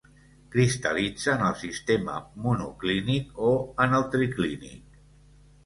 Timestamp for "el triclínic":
4.01-5.01